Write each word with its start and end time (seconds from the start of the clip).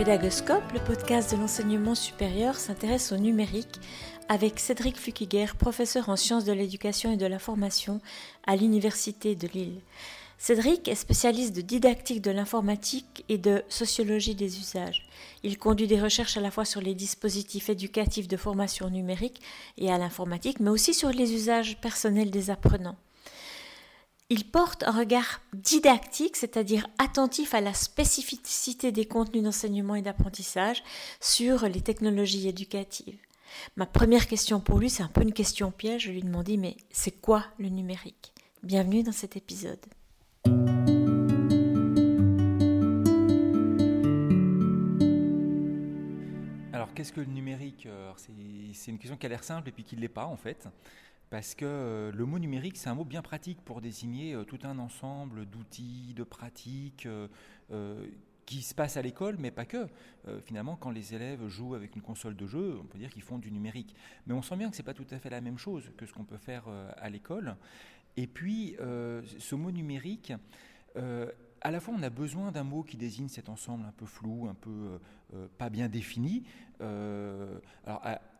Pédagoscope, 0.00 0.72
le 0.72 0.80
podcast 0.80 1.30
de 1.30 1.36
l'enseignement 1.36 1.94
supérieur, 1.94 2.54
s'intéresse 2.54 3.12
au 3.12 3.18
numérique 3.18 3.78
avec 4.30 4.58
Cédric 4.58 4.96
Fukiger, 4.96 5.48
professeur 5.58 6.08
en 6.08 6.16
sciences 6.16 6.46
de 6.46 6.54
l'éducation 6.54 7.12
et 7.12 7.18
de 7.18 7.26
la 7.26 7.38
formation 7.38 8.00
à 8.46 8.56
l'Université 8.56 9.34
de 9.34 9.46
Lille. 9.48 9.82
Cédric 10.38 10.88
est 10.88 10.94
spécialiste 10.94 11.54
de 11.54 11.60
didactique 11.60 12.22
de 12.22 12.30
l'informatique 12.30 13.26
et 13.28 13.36
de 13.36 13.62
sociologie 13.68 14.34
des 14.34 14.58
usages. 14.58 15.06
Il 15.42 15.58
conduit 15.58 15.86
des 15.86 16.00
recherches 16.00 16.38
à 16.38 16.40
la 16.40 16.50
fois 16.50 16.64
sur 16.64 16.80
les 16.80 16.94
dispositifs 16.94 17.68
éducatifs 17.68 18.26
de 18.26 18.38
formation 18.38 18.88
numérique 18.88 19.42
et 19.76 19.92
à 19.92 19.98
l'informatique, 19.98 20.60
mais 20.60 20.70
aussi 20.70 20.94
sur 20.94 21.10
les 21.10 21.34
usages 21.34 21.78
personnels 21.78 22.30
des 22.30 22.48
apprenants. 22.48 22.96
Il 24.32 24.44
porte 24.44 24.84
un 24.84 24.92
regard 24.92 25.40
didactique, 25.54 26.36
c'est-à-dire 26.36 26.86
attentif 26.98 27.52
à 27.52 27.60
la 27.60 27.74
spécificité 27.74 28.92
des 28.92 29.04
contenus 29.04 29.42
d'enseignement 29.42 29.96
et 29.96 30.02
d'apprentissage 30.02 30.84
sur 31.18 31.66
les 31.66 31.80
technologies 31.80 32.46
éducatives. 32.46 33.18
Ma 33.74 33.86
première 33.86 34.28
question 34.28 34.60
pour 34.60 34.78
lui, 34.78 34.88
c'est 34.88 35.02
un 35.02 35.08
peu 35.08 35.22
une 35.22 35.32
question 35.32 35.72
piège. 35.72 36.04
Je 36.04 36.12
lui 36.12 36.22
demandais, 36.22 36.56
mais 36.56 36.76
c'est 36.92 37.20
quoi 37.20 37.44
le 37.58 37.70
numérique? 37.70 38.32
Bienvenue 38.62 39.02
dans 39.02 39.10
cet 39.10 39.36
épisode. 39.36 39.84
Alors, 46.72 46.94
qu'est-ce 46.94 47.12
que 47.12 47.18
le 47.18 47.26
numérique? 47.26 47.88
C'est 48.72 48.92
une 48.92 48.98
question 48.98 49.16
qui 49.16 49.26
a 49.26 49.28
l'air 49.28 49.42
simple 49.42 49.70
et 49.70 49.72
puis 49.72 49.82
qui 49.82 49.96
ne 49.96 50.02
l'est 50.02 50.08
pas 50.08 50.26
en 50.26 50.36
fait 50.36 50.68
parce 51.30 51.54
que 51.54 51.64
euh, 51.64 52.12
le 52.12 52.26
mot 52.26 52.40
numérique, 52.40 52.76
c'est 52.76 52.90
un 52.90 52.94
mot 52.96 53.04
bien 53.04 53.22
pratique 53.22 53.60
pour 53.62 53.80
désigner 53.80 54.34
euh, 54.34 54.42
tout 54.42 54.58
un 54.64 54.78
ensemble 54.80 55.46
d'outils, 55.46 56.12
de 56.14 56.24
pratiques 56.24 57.06
euh, 57.06 58.06
qui 58.46 58.62
se 58.62 58.74
passent 58.74 58.96
à 58.96 59.02
l'école, 59.02 59.36
mais 59.38 59.52
pas 59.52 59.64
que. 59.64 59.86
finalement, 60.44 60.74
quand 60.74 60.90
les 60.90 61.14
élèves 61.14 61.46
jouent 61.46 61.76
avec 61.76 61.94
une 61.94 62.02
console 62.02 62.34
de 62.34 62.48
jeu, 62.48 62.78
on 62.80 62.84
peut 62.84 62.98
dire 62.98 63.10
qu'ils 63.10 63.22
font 63.22 63.38
du 63.38 63.52
numérique. 63.52 63.94
Mais 64.26 64.34
on 64.34 64.42
sent 64.42 64.56
bien 64.56 64.70
que 64.70 64.76
ce 64.76 64.82
n'est 64.82 64.86
pas 64.86 64.94
tout 64.94 65.06
à 65.12 65.20
fait 65.20 65.30
la 65.30 65.40
même 65.40 65.56
chose 65.56 65.92
que 65.96 66.04
ce 66.04 66.12
qu'on 66.12 66.24
peut 66.24 66.36
faire 66.36 66.64
à 66.96 67.08
l'école. 67.10 67.54
Et 68.16 68.26
puis, 68.26 68.74
ce 68.76 69.54
mot 69.54 69.70
numérique, 69.70 70.32
à 70.96 71.70
la 71.70 71.78
fois, 71.78 71.94
on 71.96 72.02
a 72.02 72.10
besoin 72.10 72.50
d'un 72.50 72.64
mot 72.64 72.82
qui 72.82 72.96
désigne 72.96 73.28
cet 73.28 73.48
ensemble 73.48 73.84
un 73.86 73.92
peu 73.92 74.06
flou, 74.06 74.48
un 74.48 74.54
peu 74.54 74.98
pas 75.56 75.70
bien 75.70 75.88
défini. 75.88 76.42
alors, 76.80 78.04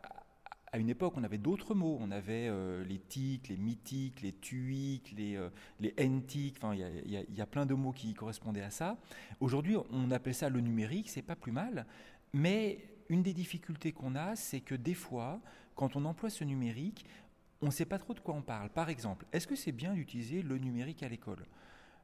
une 0.79 0.89
époque, 0.89 1.13
on 1.17 1.23
avait 1.23 1.37
d'autres 1.37 1.75
mots. 1.75 1.97
On 1.99 2.11
avait 2.11 2.47
euh, 2.47 2.83
les 2.85 2.99
tics, 2.99 3.49
les 3.49 3.57
mythiques, 3.57 4.21
les 4.21 4.33
tuiques, 4.33 5.13
les, 5.17 5.35
euh, 5.35 5.49
les 5.79 5.93
Enfin, 6.57 6.73
il 6.73 7.25
y, 7.29 7.41
a 7.41 7.45
plein 7.45 7.65
de 7.65 7.73
mots 7.73 7.91
qui 7.91 8.13
correspondaient 8.13 8.61
à 8.61 8.69
ça. 8.69 8.97
Aujourd'hui, 9.39 9.75
on 9.91 10.11
appelle 10.11 10.35
ça 10.35 10.49
le 10.49 10.61
numérique. 10.61 11.09
C'est 11.09 11.21
pas 11.21 11.35
plus 11.35 11.51
mal. 11.51 11.85
Mais 12.33 12.79
une 13.09 13.23
des 13.23 13.33
difficultés 13.33 13.91
qu'on 13.91 14.15
a, 14.15 14.35
c'est 14.35 14.61
que 14.61 14.75
des 14.75 14.93
fois, 14.93 15.41
quand 15.75 15.95
on 15.95 16.05
emploie 16.05 16.29
ce 16.29 16.43
numérique, 16.43 17.05
on 17.61 17.67
ne 17.67 17.71
sait 17.71 17.85
pas 17.85 17.99
trop 17.99 18.13
de 18.13 18.19
quoi 18.19 18.33
on 18.33 18.41
parle. 18.41 18.69
Par 18.69 18.89
exemple, 18.89 19.25
est-ce 19.33 19.47
que 19.47 19.55
c'est 19.55 19.71
bien 19.71 19.93
d'utiliser 19.93 20.41
le 20.41 20.57
numérique 20.57 21.03
à 21.03 21.09
l'école? 21.09 21.45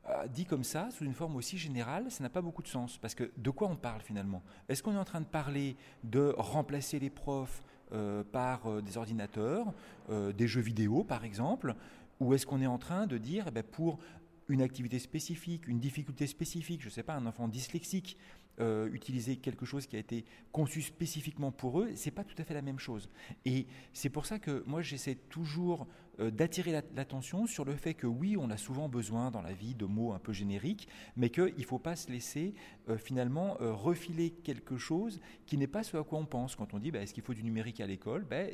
Euh, 0.09 0.27
dit 0.27 0.45
comme 0.45 0.63
ça, 0.63 0.89
sous 0.91 1.03
une 1.03 1.13
forme 1.13 1.35
aussi 1.35 1.57
générale, 1.57 2.11
ça 2.11 2.23
n'a 2.23 2.29
pas 2.29 2.41
beaucoup 2.41 2.61
de 2.61 2.67
sens. 2.67 2.97
Parce 2.97 3.15
que 3.15 3.31
de 3.37 3.49
quoi 3.49 3.67
on 3.67 3.75
parle 3.75 4.01
finalement? 4.01 4.43
Est-ce 4.69 4.83
qu'on 4.83 4.93
est 4.93 4.99
en 4.99 5.05
train 5.05 5.21
de 5.21 5.25
parler 5.25 5.75
de 6.03 6.33
remplacer 6.37 6.99
les 6.99 7.09
profs 7.09 7.63
euh, 7.93 8.23
par 8.23 8.67
euh, 8.67 8.81
des 8.81 8.97
ordinateurs, 8.97 9.73
des 10.09 10.47
jeux 10.47 10.61
vidéo 10.61 11.03
par 11.03 11.25
exemple 11.25 11.75
Ou 12.21 12.33
est-ce 12.33 12.45
qu'on 12.45 12.61
est 12.61 12.67
en 12.67 12.77
train 12.77 13.07
de 13.07 13.17
dire, 13.17 13.45
eh 13.47 13.51
ben, 13.51 13.63
pour 13.63 13.99
une 14.47 14.61
activité 14.61 14.99
spécifique, 14.99 15.67
une 15.67 15.79
difficulté 15.79 16.27
spécifique, 16.27 16.81
je 16.81 16.87
ne 16.87 16.91
sais 16.91 17.03
pas, 17.03 17.15
un 17.15 17.25
enfant 17.25 17.49
dyslexique, 17.49 18.17
euh, 18.59 18.89
utiliser 18.91 19.35
quelque 19.35 19.67
chose 19.67 19.85
qui 19.85 19.97
a 19.97 19.99
été 19.99 20.25
conçu 20.51 20.81
spécifiquement 20.81 21.51
pour 21.51 21.79
eux, 21.79 21.91
c'est 21.93 22.09
pas 22.09 22.23
tout 22.23 22.33
à 22.39 22.43
fait 22.43 22.55
la 22.55 22.63
même 22.63 22.79
chose. 22.79 23.07
Et 23.45 23.67
c'est 23.93 24.09
pour 24.09 24.25
ça 24.25 24.39
que 24.39 24.63
moi 24.65 24.81
j'essaie 24.81 25.13
toujours 25.13 25.85
euh, 26.19 26.31
d'attirer 26.31 26.71
l'attention 26.95 27.45
sur 27.45 27.65
le 27.65 27.75
fait 27.75 27.93
que 27.93 28.07
oui, 28.07 28.35
on 28.35 28.49
a 28.49 28.57
souvent 28.57 28.89
besoin 28.89 29.29
dans 29.29 29.43
la 29.43 29.53
vie 29.53 29.75
de 29.75 29.85
mots 29.85 30.11
un 30.11 30.17
peu 30.17 30.33
génériques, 30.33 30.87
mais 31.15 31.29
qu'il 31.29 31.53
ne 31.55 31.63
faut 31.65 31.77
pas 31.77 31.95
se 31.95 32.11
laisser 32.11 32.55
euh, 32.89 32.97
finalement 32.97 33.57
refiler 33.59 34.31
quelque 34.31 34.77
chose 34.77 35.21
qui 35.45 35.59
n'est 35.59 35.67
pas 35.67 35.83
ce 35.83 35.95
à 35.95 36.03
quoi 36.03 36.17
on 36.17 36.25
pense. 36.25 36.55
Quand 36.55 36.73
on 36.73 36.79
dit 36.79 36.89
bah, 36.89 37.01
est-ce 37.01 37.13
qu'il 37.13 37.21
faut 37.21 37.35
du 37.35 37.43
numérique 37.43 37.79
à 37.79 37.85
l'école, 37.85 38.23
ben, 38.23 38.51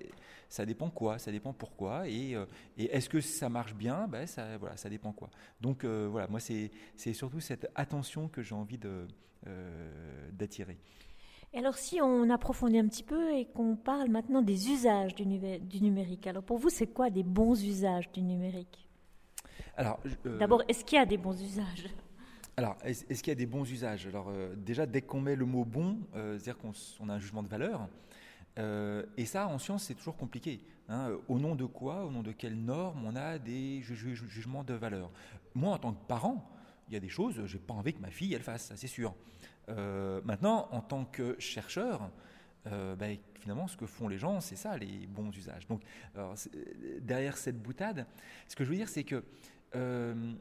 ça 0.49 0.65
dépend 0.65 0.89
quoi, 0.89 1.17
ça 1.17 1.31
dépend 1.31 1.53
pourquoi, 1.53 2.09
et, 2.09 2.35
est-ce 2.77 3.07
que 3.07 3.21
ça 3.21 3.47
marche 3.47 3.73
bien, 3.73 4.09
ben, 4.09 4.27
ça, 4.27 4.57
voilà, 4.57 4.75
ça 4.75 4.89
dépend 4.89 5.13
quoi. 5.13 5.29
Donc 5.61 5.85
voilà, 5.85 6.27
moi 6.27 6.41
c'est 6.41 6.71
surtout 7.13 7.39
cette 7.39 7.71
attention 7.73 8.27
que 8.27 8.41
j'ai 8.41 8.55
envie 8.55 8.77
de 8.77 9.07
d'attirer. 10.31 10.77
Et 11.53 11.59
alors 11.59 11.75
si 11.75 12.01
on 12.01 12.29
approfondit 12.29 12.79
un 12.79 12.87
petit 12.87 13.03
peu 13.03 13.33
et 13.33 13.45
qu'on 13.45 13.75
parle 13.75 14.09
maintenant 14.09 14.41
des 14.41 14.69
usages 14.69 15.13
du, 15.13 15.25
numérique, 15.25 16.25
alors 16.25 16.43
pour 16.43 16.57
vous 16.57 16.69
c'est 16.69 16.87
quoi 16.87 17.11
des 17.11 17.23
bons 17.23 17.63
usages 17.63 18.11
du 18.11 18.21
numérique? 18.21 18.89
Alors, 19.77 19.99
euh, 20.25 20.37
D'abord, 20.37 20.63
est-ce 20.67 20.83
qu'il 20.83 20.97
y 20.97 21.01
a 21.01 21.05
des 21.05 21.17
bons 21.17 21.39
usages? 21.41 21.89
Alors, 22.57 22.77
est-ce, 22.83 23.05
qu'il 23.23 23.29
y 23.29 23.31
a 23.31 23.35
des 23.35 23.47
bons 23.47 23.69
usages? 23.69 24.05
Alors, 24.05 24.27
euh, 24.29 24.55
déjà, 24.55 24.85
dès 24.85 25.01
qu'on 25.01 25.19
met 25.19 25.35
le 25.35 25.45
mot 25.45 25.65
bon, 25.65 25.97
c'est-à-dire 26.13 26.57
qu'on 26.57 27.09
a 27.09 27.13
un 27.13 27.19
jugement 27.19 27.41
de 27.41 27.47
valeur, 27.47 27.87
et 29.17 29.25
ça, 29.25 29.47
en 29.47 29.57
science, 29.57 29.85
c'est 29.85 29.95
toujours 29.95 30.15
compliqué. 30.15 30.61
Hein. 30.89 31.11
Au 31.27 31.39
nom 31.39 31.55
de 31.55 31.65
quoi, 31.65 32.05
au 32.05 32.11
nom 32.11 32.21
de 32.21 32.31
quelles 32.31 32.59
normes 32.59 33.03
on 33.05 33.15
a 33.15 33.39
des 33.39 33.81
jugements 33.81 34.63
de 34.63 34.75
valeur? 34.75 35.09
Moi, 35.55 35.73
en 35.73 35.77
tant 35.79 35.93
que 35.93 36.05
parent, 36.07 36.47
il 36.93 36.95
y 36.95 36.97
a 36.97 37.01
des 37.01 37.09
choses, 37.09 37.43
j'ai 37.45 37.59
pas 37.59 37.73
envie 37.73 37.93
que 37.93 38.01
ma 38.01 38.11
fille 38.11 38.33
elle 38.33 38.43
fasse, 38.43 38.65
ça 38.65 38.77
c'est 38.77 38.87
sûr. 38.87 39.15
Euh, 39.69 40.21
maintenant, 40.23 40.67
en 40.71 40.81
tant 40.81 41.05
que 41.05 41.35
chercheur, 41.39 42.11
euh, 42.67 42.95
ben, 42.95 43.17
finalement, 43.39 43.67
ce 43.67 43.75
que 43.75 43.85
font 43.85 44.07
les 44.07 44.17
gens, 44.17 44.39
c'est 44.41 44.55
ça, 44.55 44.77
les 44.77 45.07
bons 45.07 45.35
usages. 45.35 45.67
Donc, 45.67 45.81
derrière 47.01 47.37
cette 47.37 47.61
boutade, 47.61 48.05
ce 48.47 48.55
que 48.55 48.63
je 48.63 48.69
veux 48.69 48.75
dire, 48.75 48.89
c'est 48.89 49.03
que 49.03 49.23
euh, 49.75 50.33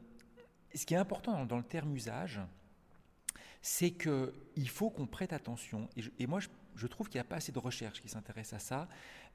ce 0.75 0.85
qui 0.85 0.93
est 0.93 0.97
important 0.97 1.45
dans, 1.45 1.57
le 1.57 1.63
terme 1.63 1.95
usage, 1.95 2.39
c'est 3.61 3.91
qu'il 3.91 4.69
faut 4.69 4.89
qu'on 4.89 5.07
prête 5.07 5.33
attention. 5.33 5.89
Et, 6.19 6.27
moi, 6.27 6.39
je, 6.75 6.87
trouve 6.87 7.09
qu'il 7.09 7.17
n'y 7.17 7.25
a 7.25 7.29
pas 7.29 7.37
assez 7.37 7.51
de 7.51 7.59
recherche 7.59 8.01
qui 8.01 8.09
s'intéresse 8.09 8.53
à 8.53 8.59
ça, 8.59 8.87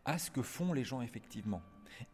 à 0.04 0.18
ce 0.18 0.30
que 0.30 0.42
font 0.42 0.72
les 0.72 0.84
gens 0.84 1.02
effectivement. 1.02 1.62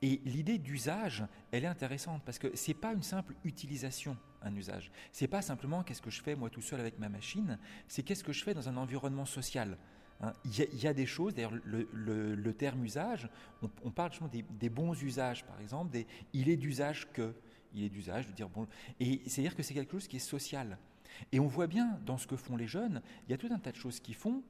Et 0.03 0.21
l'idée 0.25 0.59
d'usage, 0.59 1.25
elle 1.53 1.65
est 1.65 1.69
intéressante 1.69 2.23
parce 2.25 2.39
que 2.39 2.55
c'est 2.55 2.75
pas 2.75 2.93
une 2.93 3.03
simple 3.03 3.35
utilisation 3.45 4.17
un 4.45 4.55
usage. 4.55 4.91
C'est 5.12 5.27
pas 5.27 5.43
simplement 5.43 5.83
qu'est-ce 5.83 6.03
que 6.03 6.11
je 6.11 6.23
fais 6.23 6.37
moi 6.37 6.51
tout 6.51 6.61
seul 6.61 6.81
avec 6.81 6.99
ma 6.99 7.09
machine, 7.09 7.59
c'est 7.89 8.03
qu'est-ce 8.03 8.25
que 8.25 8.33
je 8.33 8.45
fais 8.45 8.55
dans 8.55 8.69
un 8.69 8.77
environnement 8.77 9.25
social. 9.25 9.77
Hein. 10.21 10.33
Il 10.45 10.81
y, 10.81 10.87
a 10.87 10.95
des 10.95 11.07
choses, 11.07 11.35
d'ailleurs 11.35 11.55
le, 11.65 12.53
terme 12.53 12.85
usage, 12.85 13.29
on, 13.83 13.91
parle 13.91 14.12
justement 14.12 14.31
des, 14.31 14.69
bons 14.69 15.01
usages 15.03 15.45
par 15.45 15.61
exemple, 15.61 15.97
il 16.33 16.49
est 16.49 16.56
d'usage 16.56 17.11
que, 17.12 17.35
il 17.75 17.85
est 17.85 17.89
d'usage 17.89 18.27
de 18.27 18.33
dire 18.33 18.49
bon, 18.49 18.69
et 19.01 19.23
c'est-à-dire 19.27 19.56
que 19.56 19.62
c'est 19.62 19.75
quelque 19.75 19.93
chose 19.93 20.06
qui 20.06 20.17
est 20.17 20.21
social. 20.21 20.79
Et 21.33 21.41
on 21.41 21.47
voit 21.47 21.67
bien 21.67 21.99
dans 22.06 22.19
ce 22.19 22.27
que 22.27 22.37
font 22.37 22.56
les 22.56 22.67
jeunes, 22.67 23.01
il 23.27 23.33
y 23.33 23.35
a 23.35 23.39
tout 23.39 23.49
un 23.51 23.59
tas 23.59 23.73
de 23.73 23.77
choses 23.77 24.01
qu'ils 24.01 24.15
font 24.15 24.43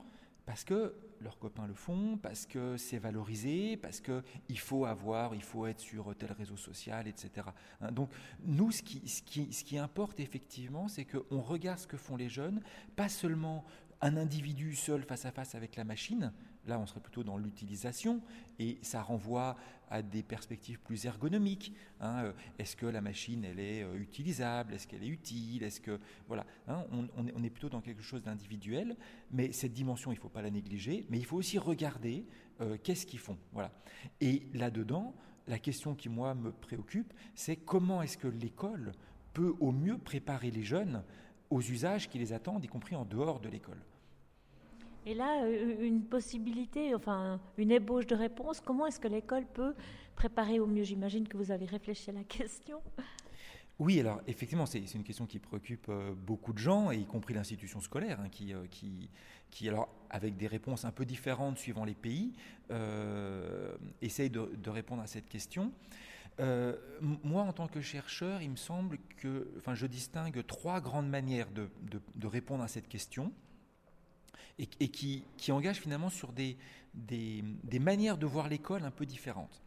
parce 0.46 0.64
que 0.64 0.94
leurs 1.20 1.38
copains 1.38 1.66
le 1.66 1.74
font, 1.74 2.18
parce 2.18 2.44
que 2.44 2.76
c'est 2.76 2.98
valorisé, 2.98 3.76
parce 3.76 4.00
qu'il 4.00 4.58
faut 4.58 4.84
avoir, 4.84 5.34
il 5.34 5.42
faut 5.42 5.66
être 5.66 5.80
sur 5.80 6.14
tel 6.16 6.32
réseau 6.32 6.56
social, 6.56 7.08
etc. 7.08 7.46
Hein, 7.80 7.92
donc 7.92 8.10
nous, 8.44 8.70
ce 8.70 8.82
qui, 8.82 9.08
ce 9.08 9.64
qui 9.64 9.78
importe 9.78 10.20
effectivement, 10.20 10.88
c'est 10.88 11.06
qu'on 11.06 11.40
regarde 11.40 11.78
ce 11.78 11.86
que 11.86 11.96
font 11.96 12.16
les 12.16 12.28
jeunes, 12.28 12.60
pas 12.94 13.08
seulement 13.08 13.64
un 14.02 14.16
individu 14.16 14.74
seul 14.74 15.02
face 15.02 15.24
à 15.24 15.32
face 15.32 15.54
avec 15.54 15.76
la 15.76 15.84
machine, 15.84 16.32
là 16.66 16.78
on 16.78 16.86
serait 16.86 17.00
plutôt 17.00 17.24
dans 17.24 17.36
l'utilisation, 17.36 18.20
et 18.58 18.78
ça 18.82 19.02
renvoie 19.02 19.56
à 19.90 20.02
des 20.02 20.22
perspectives 20.22 20.80
plus 20.80 21.06
ergonomiques. 21.06 21.74
Hein, 22.00 22.24
euh, 22.24 22.32
est-ce 22.58 22.76
que 22.76 22.86
la 22.86 23.00
machine 23.00 23.44
elle 23.44 23.60
est 23.60 23.82
euh, 23.82 23.96
utilisable 23.96 24.74
Est-ce 24.74 24.86
qu'elle 24.86 25.02
est 25.02 25.08
utile 25.08 25.62
Est-ce 25.62 25.80
que 25.80 26.00
voilà, 26.26 26.46
hein, 26.68 26.84
on, 26.92 27.42
est 27.42 27.50
plutôt 27.50 27.68
dans 27.68 27.80
quelque 27.80 28.02
chose 28.02 28.22
d'individuel, 28.22 28.96
mais 29.30 29.52
cette 29.52 29.72
dimension 29.72 30.12
il 30.12 30.16
ne 30.16 30.20
faut 30.20 30.28
pas 30.28 30.42
la 30.42 30.50
négliger, 30.50 31.06
mais 31.10 31.18
il 31.18 31.24
faut 31.24 31.36
aussi 31.36 31.58
regarder 31.58 32.26
euh, 32.60 32.76
qu'est-ce 32.82 33.06
qu'ils 33.06 33.18
font. 33.18 33.38
Voilà. 33.52 33.70
Et 34.20 34.48
là-dedans, 34.54 35.14
la 35.46 35.58
question 35.58 35.94
qui 35.94 36.08
moi 36.08 36.34
me 36.34 36.52
préoccupe, 36.52 37.12
c'est 37.34 37.56
comment 37.56 38.02
est-ce 38.02 38.18
que 38.18 38.28
l'école 38.28 38.92
peut 39.32 39.54
au 39.60 39.72
mieux 39.72 39.98
préparer 39.98 40.50
les 40.50 40.62
jeunes 40.62 41.02
aux 41.50 41.60
usages 41.60 42.08
qui 42.08 42.18
les 42.18 42.32
attendent, 42.32 42.64
y 42.64 42.68
compris 42.68 42.96
en 42.96 43.04
dehors 43.04 43.40
de 43.40 43.48
l'école. 43.48 43.82
Et 45.06 45.14
là, 45.14 45.42
euh, 45.44 45.86
une 45.86 46.02
possibilité, 46.02 46.94
enfin 46.94 47.40
une 47.58 47.70
ébauche 47.70 48.06
de 48.06 48.14
réponse, 48.14 48.60
comment 48.60 48.86
est-ce 48.86 49.00
que 49.00 49.08
l'école 49.08 49.44
peut 49.46 49.74
préparer 50.16 50.60
au 50.60 50.66
mieux? 50.66 50.82
J'imagine 50.82 51.28
que 51.28 51.36
vous 51.36 51.50
avez 51.50 51.66
réfléchi 51.66 52.10
à 52.10 52.14
la 52.14 52.24
question. 52.24 52.80
Oui, 53.78 54.00
alors 54.00 54.20
effectivement, 54.26 54.66
c'est 54.66 54.78
une 54.94 55.02
question 55.02 55.26
qui 55.26 55.38
préoccupe 55.38 55.86
euh, 55.88 56.14
beaucoup 56.14 56.52
de 56.52 56.58
gens, 56.58 56.90
y 56.90 57.04
compris 57.04 57.34
l'institution 57.34 57.80
scolaire, 57.80 58.20
hein, 58.20 58.28
qui, 58.30 58.54
euh, 58.54 58.66
qui, 58.70 59.10
qui, 59.50 59.68
alors, 59.68 59.88
avec 60.10 60.36
des 60.36 60.46
réponses 60.46 60.84
un 60.84 60.92
peu 60.92 61.04
différentes 61.04 61.58
suivant 61.58 61.84
les 61.84 61.94
pays, 61.94 62.32
essaye 64.00 64.30
de, 64.30 64.70
répondre 64.70 65.02
à 65.02 65.06
cette 65.06 65.28
question. 65.28 65.70
moi, 67.22 67.42
en 67.42 67.52
tant 67.52 67.66
que 67.66 67.80
chercheur, 67.80 68.40
il 68.40 68.50
me 68.50 68.56
semble 68.56 68.98
que, 69.18 69.48
enfin, 69.58 69.74
je 69.74 69.86
distingue 69.86 70.44
trois 70.46 70.80
grandes 70.80 71.08
manières 71.08 71.48
de 71.50 72.26
répondre 72.26 72.64
à 72.64 72.68
cette 72.68 72.88
question. 72.88 73.32
Et, 74.58 74.66
qui, 74.66 75.24
qui, 75.36 75.52
engage 75.52 75.80
finalement 75.80 76.10
sur 76.10 76.32
des, 76.32 76.56
des, 76.94 77.78
manières 77.80 78.18
de 78.18 78.26
voir 78.26 78.48
l'école 78.48 78.84
un 78.84 78.90
peu 78.90 79.06
différentes. 79.06 79.62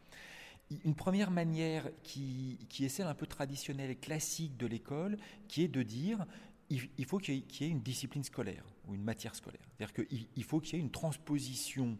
Une 0.84 0.94
première 0.94 1.30
manière 1.30 1.88
qui, 2.02 2.58
qui, 2.68 2.84
est 2.84 2.88
celle 2.88 3.06
un 3.06 3.14
peu 3.14 3.26
traditionnelle 3.26 3.90
et 3.90 3.96
classique 3.96 4.56
de 4.56 4.66
l'école, 4.66 5.16
qui 5.46 5.62
est 5.62 5.68
de 5.68 5.82
dire 5.82 6.26
il, 6.70 7.04
faut 7.06 7.18
qu'il 7.18 7.36
y, 7.36 7.64
ait 7.64 7.68
une 7.68 7.80
discipline 7.80 8.22
scolaire 8.22 8.64
ou 8.86 8.94
une 8.94 9.02
matière 9.02 9.34
scolaire. 9.34 9.62
C'est-à-dire 9.76 10.06
qu'il 10.06 10.44
faut 10.44 10.60
qu'il 10.60 10.74
y 10.74 10.76
ait 10.76 10.84
une 10.84 10.90
transposition 10.90 11.96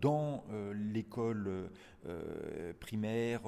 dans 0.00 0.44
euh, 0.50 0.72
l'école 0.74 1.70
euh, 2.06 2.72
primaire, 2.80 3.42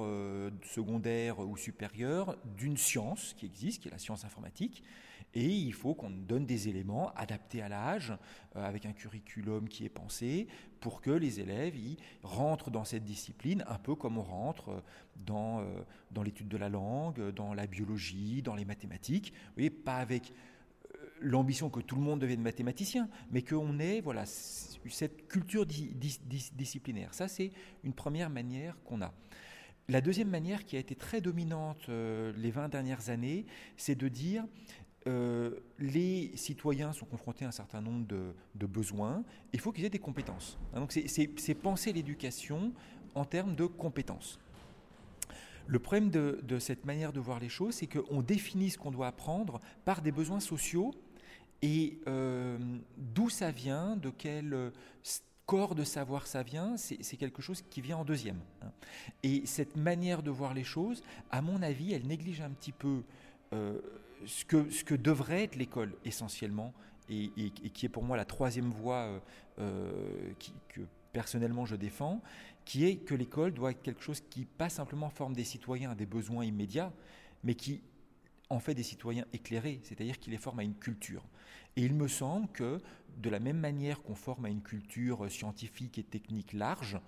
secondaire 0.63 1.39
ou 1.39 1.55
supérieure 1.57 2.37
d'une 2.57 2.77
science 2.77 3.33
qui 3.37 3.45
existe, 3.45 3.81
qui 3.81 3.87
est 3.87 3.91
la 3.91 3.97
science 3.97 4.25
informatique, 4.25 4.83
et 5.35 5.47
il 5.47 5.73
faut 5.73 5.93
qu'on 5.93 6.09
donne 6.09 6.47
des 6.47 6.69
éléments 6.69 7.13
adaptés 7.13 7.61
à 7.61 7.69
l'âge, 7.69 8.13
avec 8.55 8.87
un 8.87 8.93
curriculum 8.93 9.69
qui 9.69 9.85
est 9.85 9.89
pensé, 9.89 10.47
pour 10.79 11.01
que 11.01 11.11
les 11.11 11.39
élèves 11.39 11.77
y 11.77 11.97
rentrent 12.23 12.71
dans 12.71 12.83
cette 12.83 13.03
discipline, 13.03 13.63
un 13.67 13.77
peu 13.77 13.93
comme 13.93 14.17
on 14.17 14.23
rentre 14.23 14.81
dans, 15.15 15.63
dans 16.09 16.23
l'étude 16.23 16.47
de 16.47 16.57
la 16.57 16.67
langue, 16.67 17.29
dans 17.29 17.53
la 17.53 17.67
biologie, 17.67 18.41
dans 18.41 18.55
les 18.55 18.65
mathématiques, 18.65 19.31
vous 19.31 19.53
voyez, 19.57 19.69
pas 19.69 19.97
avec 19.97 20.33
l'ambition 21.21 21.69
que 21.69 21.79
tout 21.79 21.95
le 21.95 22.01
monde 22.01 22.19
devienne 22.19 22.41
mathématicien, 22.41 23.09
mais 23.31 23.41
qu'on 23.41 23.79
ait 23.79 24.01
voilà, 24.01 24.25
cette 24.25 25.27
culture 25.27 25.65
disciplinaire. 25.65 27.13
Ça, 27.13 27.27
c'est 27.27 27.51
une 27.83 27.93
première 27.93 28.29
manière 28.29 28.81
qu'on 28.83 29.01
a. 29.01 29.13
La 29.87 30.01
deuxième 30.01 30.29
manière 30.29 30.65
qui 30.65 30.75
a 30.75 30.79
été 30.79 30.95
très 30.95 31.19
dominante 31.19 31.89
euh, 31.89 32.31
les 32.37 32.51
20 32.51 32.69
dernières 32.69 33.09
années, 33.09 33.47
c'est 33.75 33.95
de 33.95 34.07
dire 34.07 34.45
euh, 35.07 35.55
les 35.79 36.31
citoyens 36.35 36.93
sont 36.93 37.05
confrontés 37.05 37.45
à 37.45 37.47
un 37.47 37.51
certain 37.51 37.81
nombre 37.81 38.05
de, 38.05 38.65
besoins, 38.67 39.23
il 39.51 39.59
faut 39.59 39.71
qu'ils 39.71 39.85
aient 39.85 39.89
des 39.89 39.97
compétences. 39.97 40.59
Hein, 40.73 40.81
donc 40.81 40.91
c'est 40.91 41.55
penser 41.55 41.91
l'éducation 41.91 42.71
en 43.15 43.25
termes 43.25 43.55
de 43.55 43.65
compétences. 43.65 44.39
Le 45.65 45.79
problème 45.79 46.09
de, 46.09 46.39
de, 46.43 46.59
cette 46.59 46.85
manière 46.85 47.11
de 47.13 47.19
voir 47.19 47.39
les 47.39 47.49
choses, 47.49 47.75
c'est 47.75 47.87
qu'on 47.87 48.21
définit 48.21 48.71
ce 48.71 48.77
qu'on 48.77 48.91
doit 48.91 49.07
apprendre 49.07 49.61
par 49.85 50.01
des 50.01 50.11
besoins 50.11 50.39
sociaux 50.39 50.93
et 51.61 51.99
euh, 52.07 52.57
d'où 52.97 53.29
ça 53.29 53.51
vient, 53.51 53.95
de 53.95 54.09
quel 54.09 54.53
euh, 54.53 54.69
corps 55.45 55.75
de 55.75 55.83
savoir 55.83 56.27
ça 56.27 56.43
vient, 56.43 56.77
c'est 56.77 57.17
quelque 57.17 57.41
chose 57.41 57.63
qui 57.69 57.81
vient 57.81 57.97
en 57.97 58.05
deuxième. 58.05 58.39
Hein. 58.61 58.71
Et 59.23 59.45
cette 59.45 59.75
manière 59.75 60.23
de 60.23 60.29
voir 60.29 60.53
les 60.53 60.63
choses, 60.63 61.03
à 61.31 61.41
mon 61.41 61.61
avis, 61.61 61.93
elle 61.93 62.05
néglige 62.05 62.41
un 62.41 62.51
petit 62.51 62.71
peu 62.71 63.01
euh, 63.53 63.79
ce, 64.25 64.45
que, 64.45 64.69
ce 64.69 64.83
que 64.83 64.95
devrait 64.95 65.43
être 65.43 65.55
l'école 65.55 65.95
essentiellement, 66.05 66.73
et, 67.09 67.31
qui 67.73 67.87
est 67.87 67.89
pour 67.89 68.03
moi 68.03 68.15
la 68.17 68.25
troisième 68.25 68.69
voie 68.69 69.19
que 69.57 70.81
personnellement 71.11 71.65
je 71.65 71.75
défends, 71.75 72.21
qui 72.65 72.85
est 72.85 72.97
que 72.97 73.15
l'école 73.15 73.51
doit 73.51 73.71
être 73.71 73.81
quelque 73.81 74.03
chose 74.03 74.21
qui 74.29 74.45
pas 74.45 74.69
simplement 74.69 75.09
forme 75.09 75.33
des 75.33 75.43
citoyens 75.43 75.89
à 75.89 75.95
des 75.95 76.05
besoins 76.05 76.45
immédiats, 76.45 76.93
mais 77.43 77.55
qui 77.55 77.81
en 78.49 78.59
fait 78.59 78.73
des 78.73 78.83
citoyens 78.83 79.25
éclairés, 79.33 79.79
c'est-à-dire 79.83 80.19
qui 80.19 80.29
les 80.29 80.37
forme 80.37 80.59
à 80.59 80.63
une 80.63 80.75
culture. 80.75 81.23
Et 81.79 81.83
il 81.83 81.93
me 81.93 82.09
semble 82.09 82.49
que 82.49 82.81
de 83.19 83.29
la 83.29 83.39
même 83.39 83.57
manière 83.57 84.01
qu'on 84.01 84.13
forme 84.13 84.43
à 84.43 84.49
une 84.49 84.61
culture 84.61 85.31
scientifique 85.31 85.97
et 85.97 86.03
technique 86.03 86.51
large, 86.51 86.99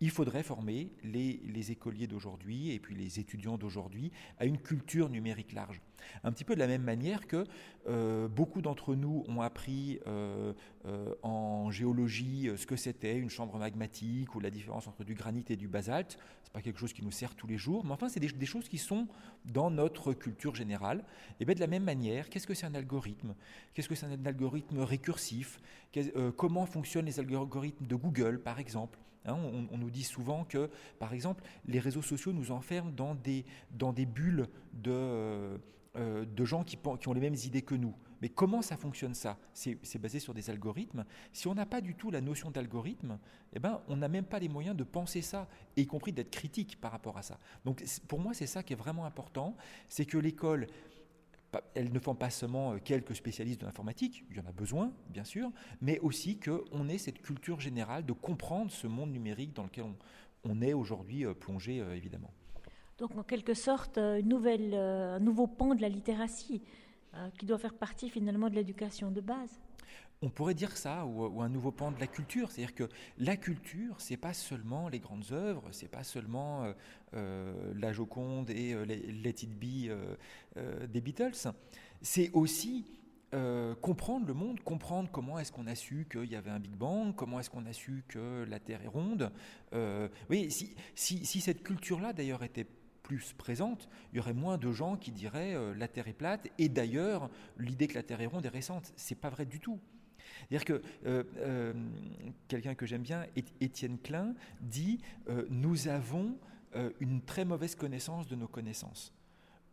il 0.00 0.10
faudrait 0.10 0.42
former 0.42 0.90
les, 1.04 1.70
écoliers 1.70 2.06
d'aujourd'hui 2.06 2.72
et 2.72 2.78
puis 2.78 2.94
les 2.94 3.20
étudiants 3.20 3.58
d'aujourd'hui 3.58 4.10
à 4.38 4.46
une 4.46 4.58
culture 4.58 5.10
numérique 5.10 5.52
large. 5.52 5.80
Un 6.24 6.32
petit 6.32 6.44
peu 6.44 6.54
de 6.54 6.58
la 6.58 6.66
même 6.66 6.82
manière 6.82 7.26
que 7.26 7.44
euh, 7.86 8.26
beaucoup 8.26 8.62
d'entre 8.62 8.94
nous 8.94 9.24
ont 9.28 9.42
appris 9.42 10.00
euh, 10.06 10.54
euh, 10.86 11.14
en 11.22 11.70
géologie 11.70 12.48
ce 12.56 12.66
que 12.66 12.76
c'était 12.76 13.16
une 13.16 13.28
chambre 13.28 13.58
magmatique 13.58 14.34
ou 14.34 14.40
la 14.40 14.50
différence 14.50 14.88
entre 14.88 15.04
du 15.04 15.14
granit 15.14 15.44
et 15.50 15.56
du 15.56 15.68
basalte. 15.68 16.18
C'est 16.42 16.52
pas 16.52 16.62
quelque 16.62 16.80
chose 16.80 16.94
qui 16.94 17.04
nous 17.04 17.10
sert 17.10 17.34
tous 17.34 17.46
les 17.46 17.58
jours, 17.58 17.84
mais 17.84 17.92
enfin 17.92 18.08
c'est 18.08 18.20
des, 18.20 18.46
choses 18.46 18.68
qui 18.70 18.78
sont 18.78 19.06
dans 19.44 19.70
notre 19.70 20.14
culture 20.14 20.54
générale. 20.54 21.04
Et 21.38 21.44
bien 21.44 21.54
de 21.54 21.60
la 21.60 21.66
même 21.66 21.84
manière, 21.84 22.30
qu'est-ce 22.30 22.46
que 22.46 22.54
c'est 22.54 22.66
un 22.66 22.74
algorithme? 22.74 23.34
Qu'est-ce 23.74 23.88
que 23.88 23.94
c'est 23.94 24.06
un 24.06 24.24
algorithme 24.24 24.78
récursif? 24.80 25.60
Comment 26.36 26.64
fonctionnent 26.64 27.06
les 27.06 27.20
algorithmes 27.20 27.86
de 27.86 27.94
Google, 27.94 28.40
par 28.40 28.58
exemple? 28.58 28.98
Hein, 29.26 29.36
on, 29.70 29.76
nous 29.76 29.90
dit 29.90 30.02
souvent 30.02 30.44
que, 30.44 30.70
par 30.98 31.12
exemple, 31.12 31.44
les 31.66 31.78
réseaux 31.78 32.02
sociaux 32.02 32.32
nous 32.32 32.50
enferment 32.50 32.90
dans 32.90 33.14
des, 33.14 33.44
dans 33.70 33.92
des 33.92 34.06
bulles 34.06 34.48
de, 34.72 34.90
euh, 34.90 35.58
euh, 35.96 36.24
de 36.24 36.44
gens 36.44 36.64
qui, 36.64 36.78
qui, 37.00 37.08
ont 37.08 37.12
les 37.12 37.20
mêmes 37.20 37.36
idées 37.44 37.62
que 37.62 37.74
nous. 37.74 37.94
Mais 38.22 38.28
comment 38.28 38.62
ça 38.62 38.76
fonctionne 38.76 39.14
ça? 39.14 39.38
C'est 39.52 39.98
basé 39.98 40.20
sur 40.20 40.34
des 40.34 40.50
algorithmes. 40.50 41.04
Si 41.32 41.48
on 41.48 41.54
n'a 41.54 41.66
pas 41.66 41.80
du 41.80 41.94
tout 41.94 42.10
la 42.10 42.20
notion 42.20 42.50
d'algorithme, 42.50 43.18
eh 43.54 43.58
ben, 43.58 43.80
on 43.88 43.96
n'a 43.96 44.08
même 44.08 44.24
pas 44.24 44.38
les 44.38 44.48
moyens 44.48 44.76
de 44.76 44.84
penser 44.84 45.22
ça, 45.22 45.48
y 45.76 45.86
compris 45.86 46.12
d'être 46.12 46.30
critique 46.30 46.80
par 46.80 46.92
rapport 46.92 47.16
à 47.16 47.22
ça. 47.22 47.38
Donc 47.64 47.82
pour 48.08 48.20
moi, 48.20 48.34
c'est 48.34 48.46
ça 48.46 48.62
qui 48.62 48.74
est 48.74 48.76
vraiment 48.76 49.06
important, 49.06 49.56
c'est 49.88 50.04
que 50.04 50.18
l'école 50.18 50.66
elles 51.74 51.92
ne 51.92 51.98
font 51.98 52.14
pas 52.14 52.30
seulement 52.30 52.72
euh, 52.72 52.78
quelques 52.82 53.14
spécialistes 53.14 53.60
de 53.60 53.66
l'informatique, 53.66 54.24
il 54.30 54.36
y 54.36 54.40
en 54.40 54.46
a 54.46 54.52
besoin, 54.52 54.92
bien 55.08 55.24
sûr, 55.24 55.50
mais 55.80 55.98
aussi 56.00 56.38
qu'on 56.38 56.88
ait 56.88 56.98
cette 56.98 57.20
culture 57.20 57.60
générale 57.60 58.04
de 58.04 58.12
comprendre 58.12 58.70
ce 58.70 58.86
monde 58.86 59.10
numérique 59.10 59.54
dans 59.54 59.64
lequel 59.64 59.84
on, 60.44 60.62
est 60.62 60.72
aujourd'hui 60.72 61.24
euh, 61.24 61.34
plongé, 61.34 61.80
euh, 61.80 61.96
évidemment. 61.96 62.32
Donc, 62.98 63.16
en 63.16 63.22
quelque 63.22 63.54
sorte, 63.54 63.96
un 63.98 64.20
nouveau 65.20 65.46
pan 65.46 65.74
de 65.74 65.80
la 65.80 65.88
littératie 65.88 66.62
qui 67.38 67.46
doit 67.46 67.58
faire 67.58 67.72
partie 67.72 68.10
finalement 68.10 68.50
de 68.50 68.54
l'éducation 68.54 69.10
de 69.10 69.22
base. 69.22 69.58
On 70.22 70.28
pourrait 70.28 70.54
dire 70.54 70.76
ça, 70.76 71.06
ou, 71.06 71.40
un 71.40 71.48
nouveau 71.48 71.70
pan 71.70 71.92
de 71.92 71.98
la 71.98 72.06
culture. 72.06 72.50
C'est-à-dire 72.50 72.74
que 72.74 72.88
la 73.18 73.36
culture, 73.36 73.94
c'est 73.98 74.18
pas 74.18 74.34
seulement 74.34 74.90
les 74.90 75.00
grandes 75.00 75.32
œuvres, 75.32 75.66
c'est 75.70 75.88
pas 75.88 76.04
seulement 76.04 76.64
euh, 76.64 76.72
euh, 77.14 77.72
la 77.74 77.92
Joconde 77.92 78.50
et 78.50 78.74
euh, 78.74 78.84
Let 78.84 79.36
It 79.42 79.58
Be 79.58 79.90
des 80.88 81.00
Beatles. 81.00 81.52
C'est 82.02 82.30
aussi 82.32 82.86
comprendre 83.80 84.26
le 84.26 84.34
monde, 84.34 84.60
comprendre 84.60 85.08
comment 85.10 85.38
est-ce 85.38 85.52
qu'on 85.52 85.68
a 85.68 85.76
su 85.76 86.06
qu'il 86.10 86.28
y 86.30 86.34
avait 86.34 86.50
un 86.50 86.58
Big 86.58 86.74
Bang, 86.74 87.14
comment 87.14 87.38
est-ce 87.38 87.48
qu'on 87.48 87.64
a 87.64 87.72
su 87.72 88.02
que 88.08 88.44
la 88.48 88.58
Terre 88.58 88.82
est 88.82 88.88
ronde. 88.88 89.32
oui, 90.28 90.50
si, 90.50 90.74
si, 90.94 91.24
si 91.24 91.40
cette 91.40 91.62
culture-là, 91.62 92.12
d'ailleurs, 92.12 92.42
était 92.42 92.66
plus 93.10 93.32
présente, 93.32 93.88
il 94.12 94.18
y 94.18 94.20
aurait 94.20 94.32
moins 94.32 94.56
de 94.56 94.70
gens 94.70 94.96
qui 94.96 95.10
diraient 95.10 95.56
la 95.74 95.88
Terre 95.88 96.06
est 96.06 96.12
plate. 96.12 96.46
Et 96.58 96.68
d'ailleurs, 96.68 97.28
l'idée 97.58 97.88
que 97.88 97.94
la 97.94 98.04
Terre 98.04 98.20
est 98.20 98.26
ronde 98.26 98.46
est 98.46 98.50
récente. 98.50 98.92
C'est 98.94 99.16
pas 99.16 99.30
vrai 99.30 99.46
du 99.46 99.58
tout. 99.58 99.80
C'est-à-dire 100.48 100.64
que 100.64 100.82
euh, 101.06 101.24
euh, 101.38 101.72
quelqu'un 102.48 102.74
que 102.74 102.86
j'aime 102.86 103.02
bien, 103.02 103.26
Étienne 103.60 103.98
Klein, 103.98 104.34
dit 104.60 105.00
euh, 105.28 105.46
Nous 105.50 105.88
avons 105.88 106.36
une 107.00 107.20
très 107.22 107.44
mauvaise 107.44 107.74
connaissance 107.74 108.28
de 108.28 108.36
nos 108.36 108.46
connaissances. 108.46 109.12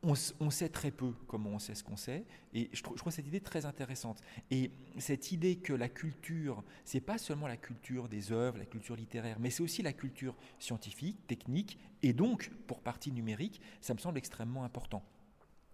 On, 0.04 0.16
sait 0.52 0.70
très 0.70 0.92
peu 0.92 1.12
comment 1.28 1.50
on 1.50 1.60
sait 1.60 1.76
ce 1.76 1.84
qu'on 1.84 1.98
sait, 1.98 2.24
et 2.54 2.70
je, 2.72 2.82
trouve, 2.84 3.12
cette 3.12 3.28
idée 3.28 3.42
très 3.42 3.66
intéressante. 3.66 4.22
Et 4.52 4.72
cette 5.00 5.32
idée 5.32 5.58
que 5.58 5.74
la 5.74 5.90
culture, 5.90 6.64
c'est 6.86 7.02
pas 7.02 7.18
seulement 7.18 7.48
la 7.48 7.58
culture 7.58 8.08
des 8.08 8.32
œuvres, 8.32 8.58
la 8.58 8.66
culture 8.66 8.96
littéraire, 8.96 9.38
mais 9.40 9.50
c'est 9.50 9.64
aussi 9.64 9.82
la 9.82 9.94
culture 9.94 10.36
scientifique, 10.60 11.26
technique, 11.28 11.80
et 12.04 12.14
donc, 12.14 12.52
pour 12.68 12.82
partie 12.82 13.12
numérique, 13.12 13.60
ça 13.82 13.94
me 13.96 14.00
semble 14.00 14.18
extrêmement 14.20 14.64
important. 14.64 15.04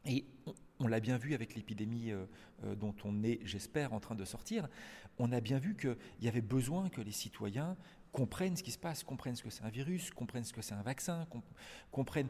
Et 0.05 0.25
on 0.79 0.87
l'a 0.87 0.99
bien 0.99 1.17
vu 1.17 1.33
avec 1.33 1.55
l'épidémie 1.55 2.11
euh, 2.11 2.25
euh, 2.63 2.75
dont 2.75 2.95
on 3.03 3.23
est, 3.23 3.39
j'espère, 3.43 3.93
en 3.93 3.99
train 3.99 4.15
de 4.15 4.25
sortir, 4.25 4.67
on 5.17 5.31
a 5.31 5.39
bien 5.39 5.59
vu 5.59 5.75
qu'il 5.75 5.97
y 6.21 6.27
avait 6.27 6.41
besoin 6.41 6.89
que 6.89 7.01
les 7.01 7.11
citoyens 7.11 7.77
comprennent 8.11 8.55
ce 8.55 8.63
qui 8.63 8.71
se 8.71 8.77
passe, 8.77 9.03
comprennent 9.03 9.35
ce 9.35 9.43
que 9.43 9.49
c'est 9.49 9.63
un 9.63 9.69
virus, 9.69 10.11
comprennent 10.11 10.43
ce 10.43 10.53
que 10.53 10.61
c'est 10.61 10.75
un 10.75 10.83
vaccin, 10.83 11.27
comprennent 11.91 12.29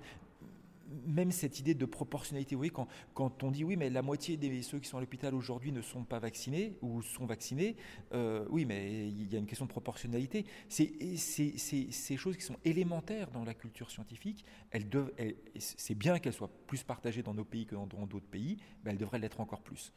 même 1.05 1.31
cette 1.31 1.59
idée 1.59 1.73
de 1.73 1.85
proportionnalité, 1.85 2.55
vous 2.55 2.59
voyez, 2.59 2.71
quand, 2.71 2.87
quand, 3.13 3.43
on 3.43 3.51
dit 3.51 3.63
oui, 3.63 3.75
mais 3.75 3.89
la 3.89 4.01
moitié 4.01 4.37
de 4.37 4.61
ceux 4.61 4.79
qui 4.79 4.87
sont 4.87 4.97
à 4.97 5.01
l'hôpital 5.01 5.33
aujourd'hui 5.33 5.71
ne 5.71 5.81
sont 5.81 6.03
pas 6.03 6.19
vaccinés 6.19 6.77
ou 6.81 7.01
sont 7.01 7.25
vaccinés, 7.25 7.75
euh, 8.13 8.45
oui, 8.49 8.65
mais 8.65 9.07
il 9.07 9.31
y 9.31 9.35
a 9.35 9.39
une 9.39 9.45
question 9.45 9.65
de 9.65 9.71
proportionnalité. 9.71 10.45
C'est 10.69 10.93
ces 11.17 12.17
choses 12.17 12.37
qui 12.37 12.43
sont 12.43 12.57
élémentaires 12.65 13.31
dans 13.31 13.43
la 13.43 13.53
culture 13.53 13.89
scientifique, 13.89 14.45
c'est 15.57 15.95
bien 15.95 16.19
qu'elles 16.19 16.33
soient 16.33 16.51
plus 16.67 16.83
partagées 16.83 17.23
dans 17.23 17.33
nos 17.33 17.45
pays 17.45 17.65
que 17.65 17.75
dans 17.75 18.07
d'autres 18.07 18.27
pays, 18.27 18.57
mais 18.83 18.91
elles 18.91 18.97
devraient 18.97 19.19
l'être 19.19 19.39
encore 19.39 19.61
plus. 19.61 19.91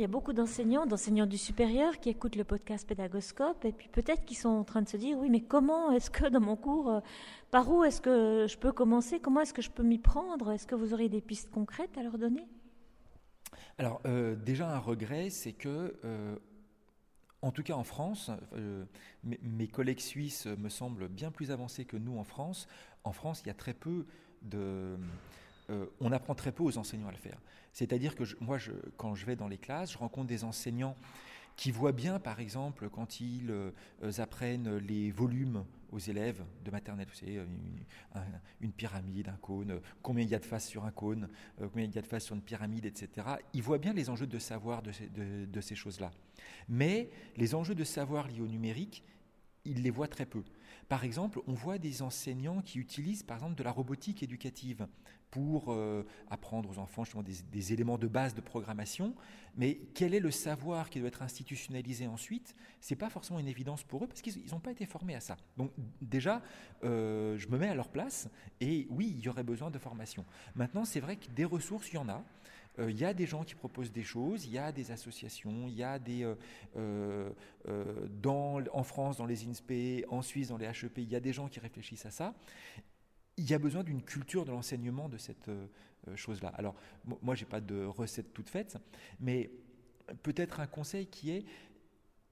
Il 0.00 0.04
y 0.04 0.06
a 0.06 0.08
beaucoup 0.08 0.32
d'enseignants, 0.32 0.86
d'enseignants 0.86 1.26
du 1.26 1.36
supérieur 1.36 2.00
qui 2.00 2.08
écoutent 2.08 2.36
le 2.36 2.44
podcast 2.44 2.88
Pédagoscope 2.88 3.66
et 3.66 3.72
puis 3.72 3.88
peut-être 3.88 4.24
qu'ils 4.24 4.38
sont 4.38 4.48
en 4.48 4.64
train 4.64 4.80
de 4.80 4.88
se 4.88 4.96
dire 4.96 5.18
oui, 5.18 5.28
mais 5.28 5.42
comment 5.42 5.92
est-ce 5.92 6.10
que 6.10 6.26
dans 6.26 6.40
mon 6.40 6.56
cours, 6.56 6.88
euh, 6.88 7.00
par 7.50 7.70
où 7.70 7.84
est-ce 7.84 8.00
que 8.00 8.46
je 8.48 8.56
peux 8.56 8.72
commencer? 8.72 9.20
Comment 9.20 9.42
est-ce 9.42 9.52
que 9.52 9.60
je 9.60 9.70
peux 9.70 9.82
m'y 9.82 9.98
prendre? 9.98 10.52
Est-ce 10.52 10.66
que 10.66 10.74
vous 10.74 10.94
aurez 10.94 11.10
des 11.10 11.20
pistes 11.20 11.50
concrètes 11.50 11.98
à 11.98 12.02
leur 12.02 12.16
donner? 12.16 12.48
Alors, 13.76 14.00
euh, 14.06 14.36
déjà, 14.36 14.74
un 14.74 14.78
regret, 14.78 15.28
c'est 15.28 15.52
que. 15.52 15.94
Euh, 16.02 16.34
en 17.42 17.52
tout 17.52 17.62
cas 17.62 17.74
en 17.74 17.84
France, 17.84 18.30
mes, 19.22 19.66
collègues 19.66 20.00
suisses 20.00 20.44
me 20.44 20.68
semblent 20.68 21.08
bien 21.08 21.30
plus 21.30 21.50
avancés 21.50 21.86
que 21.86 21.96
nous 21.96 22.18
en 22.18 22.24
France. 22.24 22.68
En 23.02 23.12
France, 23.12 23.40
il 23.44 23.48
y 23.48 23.50
a 23.50 23.54
très 23.54 23.72
peu 23.72 24.04
de, 24.42 24.98
on 26.00 26.12
apprend 26.12 26.34
très 26.34 26.52
peu 26.52 26.62
aux 26.62 26.78
enseignants 26.78 27.08
à 27.08 27.12
le 27.12 27.16
faire. 27.16 27.38
C'est-à-dire 27.72 28.14
que 28.14 28.24
moi, 28.40 28.58
quand 28.96 29.14
je 29.14 29.26
vais 29.26 29.36
dans 29.36 29.48
les 29.48 29.58
classes, 29.58 29.92
je 29.92 29.98
rencontre 29.98 30.26
des 30.26 30.44
enseignants 30.44 30.96
qui 31.56 31.70
voient 31.70 31.92
bien, 31.92 32.18
par 32.18 32.40
exemple, 32.40 32.88
quand 32.88 33.20
ils 33.20 33.52
apprennent 34.18 34.78
les 34.78 35.10
volumes 35.10 35.64
aux 35.92 35.98
élèves 35.98 36.42
de 36.64 36.70
maternelle, 36.70 37.06
vous 37.08 37.18
savez, 37.18 37.40
une, 38.60 38.72
pyramide, 38.72 39.28
un 39.28 39.36
cône, 39.36 39.80
combien 40.02 40.24
il 40.24 40.30
y 40.30 40.34
a 40.34 40.38
de 40.38 40.44
faces 40.44 40.68
sur 40.68 40.84
un 40.84 40.90
cône, 40.90 41.28
combien 41.58 41.84
il 41.84 41.94
y 41.94 41.98
a 41.98 42.02
de 42.02 42.06
faces 42.06 42.24
sur 42.24 42.34
une 42.34 42.42
pyramide, 42.42 42.86
etc. 42.86 43.26
Ils 43.52 43.62
voient 43.62 43.78
bien 43.78 43.92
les 43.92 44.08
enjeux 44.08 44.26
de 44.26 44.38
savoir 44.38 44.82
de 44.82 45.60
ces 45.60 45.74
choses-là. 45.74 46.12
Mais 46.68 47.10
les 47.36 47.54
enjeux 47.54 47.74
de 47.74 47.84
savoir 47.84 48.28
liés 48.28 48.40
au 48.40 48.48
numérique, 48.48 49.04
ils 49.64 49.82
les 49.82 49.90
voient 49.90 50.08
très 50.08 50.26
peu. 50.26 50.42
Par 50.88 51.04
exemple, 51.04 51.40
on 51.46 51.52
voit 51.52 51.78
des 51.78 52.02
enseignants 52.02 52.62
qui 52.62 52.78
utilisent 52.78 53.22
par 53.22 53.36
exemple 53.36 53.54
de 53.54 53.62
la 53.62 53.70
robotique 53.70 54.22
éducative 54.22 54.86
pour 55.30 55.72
euh, 55.72 56.04
apprendre 56.28 56.68
aux 56.68 56.78
enfants 56.78 57.04
justement 57.04 57.22
des, 57.22 57.72
éléments 57.72 57.98
de 57.98 58.08
base 58.08 58.34
de 58.34 58.40
programmation, 58.40 59.14
mais 59.56 59.80
quel 59.94 60.14
est 60.14 60.20
le 60.20 60.30
savoir 60.30 60.90
qui 60.90 60.98
doit 60.98 61.08
être 61.08 61.22
institutionnalisé 61.22 62.06
ensuite? 62.06 62.54
C'est 62.80 62.96
pas 62.96 63.10
forcément 63.10 63.38
une 63.38 63.48
évidence 63.48 63.84
pour 63.84 64.02
eux 64.04 64.06
parce 64.08 64.22
qu'ils 64.22 64.50
n'ont 64.50 64.60
pas 64.60 64.72
été 64.72 64.86
formés 64.86 65.14
à 65.14 65.20
ça. 65.20 65.36
Donc 65.56 65.70
déjà, 66.00 66.42
euh, 66.82 67.38
je 67.38 67.48
me 67.48 67.58
mets 67.58 67.68
à 67.68 67.74
leur 67.74 67.88
place 67.88 68.28
et 68.60 68.86
oui, 68.90 69.14
il 69.16 69.24
y 69.24 69.28
aurait 69.28 69.44
besoin 69.44 69.70
de 69.70 69.78
formation. 69.78 70.24
Maintenant, 70.56 70.84
c'est 70.84 71.00
vrai 71.00 71.16
que 71.16 71.30
des 71.30 71.44
ressources, 71.44 71.92
il 71.92 71.94
y 71.94 71.98
en 71.98 72.08
a. 72.08 72.24
Euh, 72.78 72.90
il 72.90 72.98
y 72.98 73.04
a 73.04 73.12
des 73.12 73.26
gens 73.26 73.44
qui 73.44 73.54
proposent 73.54 73.92
des 73.92 74.02
choses, 74.02 74.46
il 74.46 74.52
y 74.52 74.58
a 74.58 74.72
des 74.72 74.90
associations, 74.90 75.66
il 75.68 75.74
y 75.74 75.82
a 75.82 75.98
des... 75.98 76.24
Euh, 76.76 77.30
euh, 77.66 78.08
en 78.72 78.82
France, 78.82 79.16
dans 79.16 79.26
les 79.26 79.46
INSPE, 79.46 80.06
en 80.08 80.22
Suisse, 80.22 80.48
dans 80.48 80.56
les 80.56 80.66
HEP, 80.66 80.98
il 80.98 81.08
y 81.08 81.16
a 81.16 81.20
des 81.20 81.32
gens 81.32 81.48
qui 81.48 81.60
réfléchissent 81.60 82.06
à 82.06 82.10
ça. 82.10 82.34
Il 83.36 83.48
y 83.48 83.54
a 83.54 83.58
besoin 83.58 83.82
d'une 83.82 84.02
culture 84.02 84.44
de 84.44 84.50
l'enseignement 84.50 85.08
de 85.08 85.16
cette 85.16 85.50
chose-là. 86.14 86.48
Alors, 86.56 86.74
moi, 87.22 87.34
je 87.34 87.44
n'ai 87.44 87.50
pas 87.50 87.60
de 87.60 87.84
recette 87.84 88.32
toute 88.32 88.48
faite, 88.48 88.76
mais 89.18 89.50
peut-être 90.22 90.60
un 90.60 90.66
conseil 90.66 91.06
qui 91.06 91.30
est, 91.30 91.44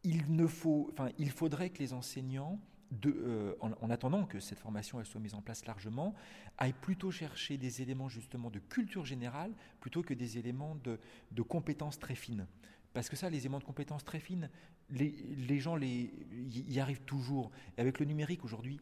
il, 0.02 0.34
ne 0.34 0.46
faut, 0.46 0.88
enfin, 0.92 1.10
il 1.18 1.30
faudrait 1.30 1.70
que 1.70 1.78
les 1.78 1.92
enseignants 1.92 2.58
euh, 3.06 3.54
en, 3.60 3.90
attendant 3.90 4.24
que 4.24 4.40
cette 4.40 4.58
formation 4.58 4.98
elle 4.98 5.06
soit 5.06 5.20
mise 5.20 5.34
en 5.34 5.42
place 5.42 5.66
largement, 5.66 6.14
aille 6.56 6.72
plutôt 6.72 7.10
chercher 7.10 7.58
des 7.58 7.82
éléments 7.82 8.08
justement 8.08 8.50
de 8.50 8.58
culture 8.58 9.04
générale 9.04 9.52
plutôt 9.80 10.02
que 10.02 10.14
des 10.14 10.38
éléments 10.38 10.76
de, 10.84 11.42
compétences 11.42 11.98
très 11.98 12.14
fines. 12.14 12.46
Parce 12.94 13.08
que 13.08 13.16
ça, 13.16 13.28
les 13.28 13.40
éléments 13.40 13.58
de 13.58 13.64
compétences 13.64 14.04
très 14.04 14.20
fines, 14.20 14.48
les, 14.90 15.60
gens 15.60 15.78
y 15.78 16.80
arrivent 16.80 17.02
toujours. 17.02 17.50
Et 17.76 17.80
avec 17.82 17.98
le 17.98 18.06
numérique 18.06 18.44
aujourd'hui, 18.44 18.80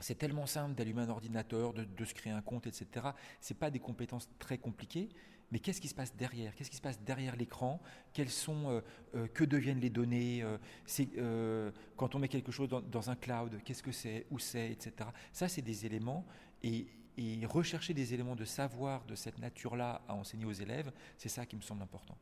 c'est 0.00 0.16
tellement 0.16 0.46
simple 0.46 0.74
d'allumer 0.74 1.02
un 1.02 1.08
ordinateur, 1.08 1.72
de, 1.72 1.84
de, 1.84 2.04
se 2.04 2.12
créer 2.14 2.32
un 2.32 2.42
compte, 2.42 2.66
etc. 2.66 3.06
Ce 3.40 3.54
pas 3.54 3.70
des 3.70 3.78
compétences 3.78 4.28
très 4.38 4.58
compliquées. 4.58 5.08
Mais 5.52 5.58
qu'est-ce 5.58 5.80
qui 5.80 5.88
se 5.88 5.94
passe 5.94 6.14
derrière? 6.16 6.54
Qu'est-ce 6.54 6.70
qui 6.70 6.76
se 6.76 6.82
passe 6.82 7.00
derrière 7.00 7.36
l'écran? 7.36 7.80
Quelles 8.12 8.30
sont, 8.30 8.70
euh, 8.70 8.80
euh, 9.14 9.26
que 9.28 9.44
deviennent 9.44 9.80
les 9.80 9.90
données 9.90 10.42
euh, 10.42 11.70
quand 11.96 12.14
on 12.14 12.18
met 12.18 12.28
quelque 12.28 12.52
chose 12.52 12.68
dans, 12.68 13.10
un 13.10 13.16
cloud, 13.16 13.60
qu'est-ce 13.64 13.82
que 13.82 13.92
c'est 13.92 14.26
Où 14.30 14.38
c'est 14.38 14.70
Etc. 14.70 14.92
Ça, 15.32 15.48
c'est 15.48 15.62
des 15.62 15.86
éléments 15.86 16.26
et 16.62 16.86
rechercher 17.46 17.94
des 17.94 18.14
éléments 18.14 18.36
de 18.36 18.44
savoir 18.44 19.04
de 19.04 19.14
cette 19.14 19.38
nature-là 19.38 20.02
à 20.08 20.14
enseigner 20.14 20.46
aux 20.46 20.52
élèves, 20.52 20.90
c'est 21.16 21.28
ça 21.28 21.46
qui 21.46 21.56
me 21.56 21.60
semble 21.60 21.82
important. 21.82 22.16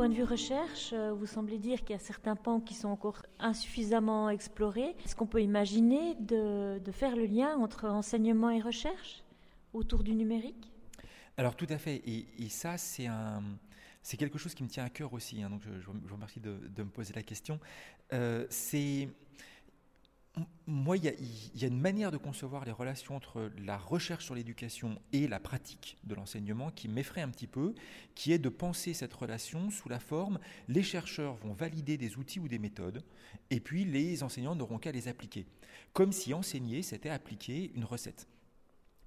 Point 0.00 0.08
de 0.08 0.14
vue 0.14 0.24
recherche, 0.24 0.94
euh, 0.94 1.12
vous 1.12 1.26
semblez 1.26 1.58
dire 1.58 1.80
qu'il 1.80 1.90
y 1.90 1.94
a 1.94 1.98
certains 1.98 2.34
pans 2.34 2.58
qui 2.58 2.72
sont 2.72 2.88
encore 2.88 3.20
insuffisamment 3.38 4.30
explorés. 4.30 4.96
Est-ce 5.04 5.14
qu'on 5.14 5.26
peut 5.26 5.42
imaginer 5.42 6.14
de, 6.14 6.80
faire 6.90 7.14
le 7.14 7.26
lien 7.26 7.54
entre 7.58 7.84
enseignement 7.84 8.48
et 8.48 8.62
recherche 8.62 9.22
autour 9.74 10.02
du 10.02 10.14
numérique? 10.14 10.72
Alors 11.36 11.54
tout 11.54 11.66
à 11.68 11.76
fait. 11.76 12.00
Et, 12.06 12.48
ça, 12.48 12.78
c'est 12.78 14.16
quelque 14.16 14.38
chose 14.38 14.54
qui 14.54 14.62
me 14.62 14.70
tient 14.70 14.84
à 14.84 14.88
cœur 14.88 15.12
aussi, 15.12 15.42
hein. 15.42 15.50
donc 15.50 15.60
je, 15.64 15.90
vous 15.90 16.14
remercie 16.14 16.40
de, 16.40 16.82
me 16.82 16.88
poser 16.88 17.12
la 17.12 17.22
question. 17.22 17.60
Euh, 18.14 18.46
c'est 18.48 19.06
moi, 20.66 20.96
il 20.96 21.04
y, 21.04 21.64
a, 21.64 21.66
une 21.66 21.80
manière 21.80 22.10
de 22.10 22.16
concevoir 22.16 22.64
les 22.64 22.72
relations 22.72 23.16
entre 23.16 23.50
la 23.58 23.76
recherche 23.76 24.24
sur 24.24 24.34
l'éducation 24.34 25.00
et 25.12 25.26
la 25.26 25.40
pratique 25.40 25.96
de 26.04 26.14
l'enseignement 26.14 26.70
qui 26.70 26.88
m'effraie 26.88 27.22
un 27.22 27.28
petit 27.28 27.46
peu, 27.46 27.74
qui 28.14 28.32
est 28.32 28.38
de 28.38 28.48
penser 28.48 28.94
cette 28.94 29.14
relation 29.14 29.70
sous 29.70 29.88
la 29.88 29.98
forme 29.98 30.38
les 30.68 30.82
chercheurs 30.82 31.34
vont 31.36 31.52
valider 31.52 31.96
des 31.96 32.16
outils 32.16 32.40
ou 32.40 32.48
des 32.48 32.58
méthodes, 32.58 33.02
et 33.50 33.60
puis 33.60 33.84
les 33.84 34.22
enseignants 34.22 34.54
n'auront 34.54 34.78
qu'à 34.78 34.92
les 34.92 35.08
appliquer. 35.08 35.46
Comme 35.92 36.12
si 36.12 36.32
enseigner, 36.34 36.82
c'était 36.82 37.10
appliquer 37.10 37.72
une 37.74 37.84
recette. 37.84 38.28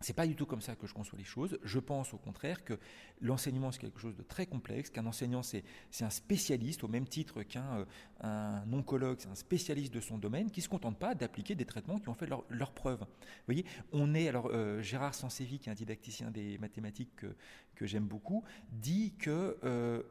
C'est 0.03 0.13
pas 0.13 0.27
du 0.27 0.36
tout 0.36 0.45
comme 0.45 0.62
ça 0.62 0.75
que 0.75 0.86
je 0.86 0.93
conçois 0.93 1.17
les 1.17 1.24
choses. 1.24 1.57
Je 1.63 1.79
pense 1.79 2.13
au 2.13 2.17
contraire 2.17 2.65
que 2.65 2.77
l'enseignement 3.22 3.72
c'est 3.72 3.79
quelque 3.79 4.01
chose 4.01 4.17
de 4.17 4.22
très 4.22 4.45
complexe, 4.45 4.89
qu'un 4.89 5.05
enseignant 5.05 5.41
c'est 5.43 5.63
un 6.01 6.10
spécialiste 6.10 6.83
au 6.83 6.89
même 6.89 7.07
titre 7.07 7.43
qu'un 7.43 7.86
euh, 8.25 8.60
oncologue, 8.74 9.17
c'est 9.19 9.29
un 9.29 9.36
spécialiste 9.36 9.93
de 9.93 10.01
son 10.01 10.17
domaine 10.17 10.51
qui 10.51 10.60
se 10.60 10.67
contente 10.67 11.00
pas 11.00 11.15
d'appliquer 11.15 11.55
des 11.55 11.63
traitements 11.63 12.00
qui 12.00 12.10
ont 12.10 12.13
fait 12.13 12.27
leur, 12.27 12.43
leur 12.50 12.74
preuve. 12.74 13.00
Vous 13.00 13.45
voyez, 13.45 13.65
on 13.93 14.13
est 14.13 14.27
alors 14.27 14.50
euh, 14.51 14.81
Gérard 14.81 15.15
Sansevi 15.15 15.57
qui 15.60 15.69
est 15.69 15.72
un 15.72 15.75
didacticien 15.75 16.31
des 16.31 16.57
mathématiques 16.57 17.15
que, 17.15 17.27
que 17.75 17.86
j'aime 17.86 18.06
beaucoup 18.06 18.44
dit 18.72 19.13
que 19.20 19.58
euh, 19.63 20.03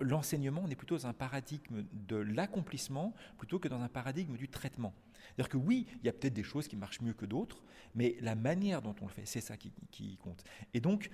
l'enseignement 0.00 0.62
on 0.64 0.68
est 0.68 0.76
plutôt 0.76 0.96
dans 0.96 1.06
un 1.06 1.12
paradigme 1.12 1.84
de 1.92 2.16
l'accomplissement 2.16 3.14
plutôt 3.38 3.58
que 3.58 3.68
dans 3.68 3.80
un 3.80 3.88
paradigme 3.88 4.36
du 4.36 4.48
traitement. 4.48 4.94
C'est-à-dire 5.28 5.48
que 5.48 5.56
oui, 5.56 5.86
il 6.00 6.06
y 6.06 6.08
a 6.08 6.12
peut-être 6.12 6.34
des 6.34 6.42
choses 6.42 6.68
qui 6.68 6.76
marchent 6.76 7.00
mieux 7.00 7.12
que 7.12 7.26
d'autres, 7.26 7.62
mais 7.94 8.16
la 8.20 8.34
manière 8.34 8.82
dont 8.82 8.94
on 9.00 9.06
le 9.06 9.12
fait, 9.12 9.26
c'est 9.26 9.40
ça 9.40 9.56
qui, 9.56 9.72
qui, 9.90 10.16
compte. 10.16 10.44
Et 10.72 10.80
donc, 10.80 11.10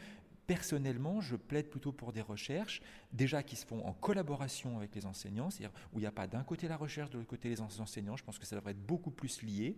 personnellement, 0.46 1.20
je 1.20 1.36
plaide 1.36 1.70
plutôt 1.70 1.92
pour 1.92 2.12
des 2.12 2.20
recherches, 2.20 2.82
déjà 3.12 3.42
qui 3.42 3.56
se 3.56 3.64
font 3.64 3.84
en 3.86 3.92
collaboration 3.92 4.76
avec 4.76 4.94
les 4.94 5.06
enseignants, 5.06 5.50
c'est-à-dire 5.50 5.74
où 5.92 5.98
il 5.98 6.02
n'y 6.02 6.06
a 6.06 6.12
pas 6.12 6.26
d'un 6.26 6.44
côté 6.44 6.68
la 6.68 6.76
recherche, 6.76 7.10
de 7.10 7.18
l'autre 7.18 7.30
côté 7.30 7.48
les 7.48 7.60
enseignants. 7.60 8.16
Je 8.16 8.24
pense 8.24 8.38
que 8.38 8.46
ça 8.46 8.56
devrait 8.56 8.72
être 8.72 8.86
beaucoup 8.86 9.10
plus 9.10 9.42
lié. 9.42 9.76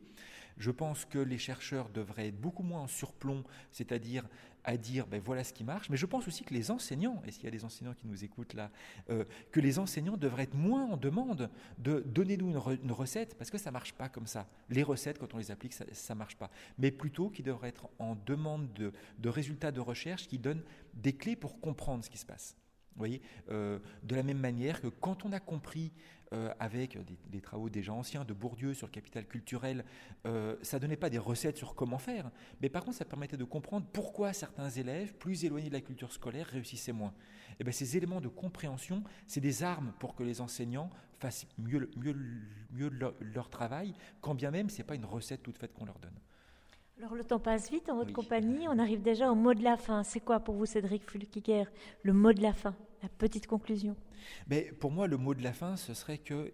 Je 0.57 0.71
pense 0.71 1.05
que 1.05 1.19
les 1.19 1.39
chercheurs 1.39 1.89
devraient 1.91 2.29
être 2.29 2.41
beaucoup 2.41 2.63
moins 2.63 2.83
en 2.83 2.87
surplomb, 2.87 3.45
c'est-à-dire 3.73 4.25
à 4.65 4.77
dire 4.77 5.07
ben 5.07 5.21
voilà 5.25 5.45
ce 5.45 5.53
qui 5.53 5.65
marche. 5.65 5.91
Mais 5.91 5.97
je 5.97 6.07
pense 6.07 6.27
aussi 6.27 6.45
que 6.45 6.55
les 6.55 6.71
enseignants, 6.71 7.23
et 7.27 7.31
s'il 7.31 7.45
y 7.45 7.49
a 7.49 7.51
des 7.51 7.65
enseignants 7.65 7.95
qui 7.95 8.07
nous 8.07 8.25
écoutent 8.25 8.55
là, 8.55 8.71
euh, 9.11 9.25
que 9.53 9.61
les 9.61 9.79
enseignants 9.79 10.17
devraient 10.17 10.45
être 10.45 10.55
moins 10.55 10.85
en 10.85 10.97
demande 10.97 11.51
de 11.79 12.01
donner-nous 12.07 12.51
une, 12.51 12.93
recette, 12.93 13.37
parce 13.37 13.51
que 13.51 13.59
ça 13.59 13.71
ne 13.71 13.75
marche 13.75 13.93
pas 13.93 14.09
comme 14.09 14.27
ça. 14.27 14.49
Les 14.71 14.83
recettes, 14.83 15.19
quand 15.19 15.35
on 15.35 15.39
les 15.39 15.51
applique, 15.51 15.75
ça 15.75 16.15
ne 16.15 16.19
marche 16.19 16.37
pas. 16.37 16.51
Mais 16.79 16.91
plutôt 16.91 17.31
qu'ils 17.31 17.45
devraient 17.45 17.69
être 17.69 17.89
en 17.99 18.17
demande 18.27 18.73
de, 18.73 18.93
de 19.19 19.29
résultats 19.29 19.73
de 19.73 19.81
recherche 19.81 20.29
qui 20.29 20.39
donnent 20.39 20.63
des 20.95 21.13
clés 21.13 21.37
pour 21.37 21.61
comprendre 21.61 22.05
ce 22.05 22.11
qui 22.11 22.19
se 22.19 22.27
passe. 22.27 22.57
Vous 22.95 23.01
voyez, 23.01 23.23
euh, 23.51 23.81
de 24.05 24.15
la 24.15 24.23
même 24.23 24.39
manière 24.39 24.81
que 24.81 24.87
quand 24.87 25.25
on 25.25 25.33
a 25.33 25.41
compris 25.41 25.93
euh, 26.35 26.53
avec 26.59 26.99
des, 27.31 27.41
travaux 27.41 27.69
déjà 27.69 27.93
anciens 27.93 28.25
de 28.25 28.33
Bourdieu 28.33 28.75
sur 28.75 28.89
le 28.89 28.93
capital 28.93 29.25
culturel, 29.27 29.85
euh, 30.27 30.57
ça 30.63 30.81
donnait 30.81 30.97
pas 30.97 31.09
des 31.09 31.19
recettes 31.19 31.57
sur 31.57 31.77
comment 31.77 31.99
faire, 31.99 32.31
mais 32.61 32.69
par 32.69 32.85
contre 32.85 32.97
ça 32.97 33.05
permettait 33.05 33.37
de 33.37 33.45
comprendre 33.45 33.87
pourquoi 33.93 34.33
certains 34.33 34.69
élèves 34.69 35.15
plus 35.15 35.45
éloignés 35.45 35.69
de 35.69 35.75
la 35.75 35.81
culture 35.81 36.13
scolaire 36.13 36.47
réussissaient 36.47 36.93
moins. 36.93 37.15
Et 37.51 37.57
eh 37.61 37.65
bien 37.65 37.73
ces 37.73 37.97
éléments 37.97 38.21
de 38.21 38.29
compréhension, 38.29 39.05
c'est 39.29 39.41
des 39.41 39.63
armes 39.63 39.93
pour 40.01 40.17
que 40.17 40.25
les 40.25 40.41
enseignants 40.41 40.91
fassent 41.19 41.47
mieux, 41.57 41.89
leur, 42.77 43.15
leur 43.21 43.49
travail, 43.49 43.95
quand 44.21 44.35
bien 44.35 44.51
même 44.51 44.71
ce 44.71 44.79
n'est 44.79 44.85
pas 44.85 44.97
une 44.97 45.05
recette 45.05 45.43
toute 45.43 45.59
faite 45.59 45.73
qu'on 45.73 45.85
leur 45.85 46.01
donne. 46.01 46.19
Alors 46.99 47.15
le 47.15 47.25
temps 47.25 47.41
passe 47.41 47.71
vite 47.71 47.89
en 47.89 47.97
votre 47.97 48.13
compagnie, 48.13 48.69
on 48.69 48.79
arrive 48.79 49.03
déjà 49.03 49.31
au 49.31 49.35
mot 49.35 49.53
de 49.53 49.63
la 49.63 49.77
fin. 49.77 50.05
C'est 50.05 50.21
quoi 50.21 50.41
pour 50.41 50.55
vous 50.55 50.65
Cédric 50.65 51.03
Fulkiger 51.03 51.65
le 52.03 52.13
mot 52.13 52.33
de 52.33 52.41
la 52.41 52.53
fin, 52.53 52.75
la 53.03 53.09
petite 53.09 53.47
conclusion? 53.47 53.97
Mais 54.47 54.73
Pour 54.79 54.93
moi 54.93 55.09
le 55.09 55.17
mot 55.17 55.35
de 55.35 55.43
la 55.43 55.53
fin 55.53 55.77
ce 55.77 55.93
serait 55.93 56.19
que 56.19 56.53